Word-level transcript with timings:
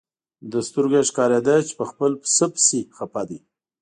له 0.51 0.59
سترګو 0.67 0.95
یې 0.99 1.03
ښکارېده 1.09 1.55
چې 1.67 1.73
په 1.79 1.85
خپل 1.91 2.11
پسه 2.21 2.45
پسې 2.53 2.79
خپه 2.97 3.21
دی. 3.29 3.39